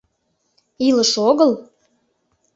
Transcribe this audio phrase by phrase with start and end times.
[0.87, 1.51] —Илыш огыл?